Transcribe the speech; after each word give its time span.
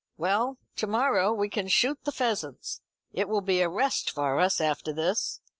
"Well, 0.17 0.57
to 0.77 0.87
morrow 0.87 1.31
we 1.31 1.47
can 1.47 1.67
shoot 1.67 2.05
the 2.05 2.11
pheasants. 2.11 2.81
It 3.13 3.29
will 3.29 3.41
be 3.41 3.61
a 3.61 3.69
rest 3.69 4.09
for 4.09 4.39
us 4.39 4.59
after 4.59 4.91
this." 4.91 5.41